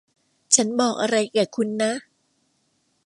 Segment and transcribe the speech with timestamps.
[0.55, 1.91] ฉันบอกอะไรแก่คุณนะ